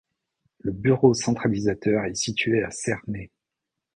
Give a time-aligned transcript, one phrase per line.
[0.61, 3.29] Le bureau centralisateur est situé à Cernay.